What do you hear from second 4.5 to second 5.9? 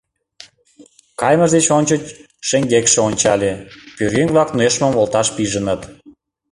нӧшмым волташ пижыныт.